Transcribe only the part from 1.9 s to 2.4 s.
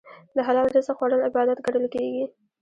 کېږي.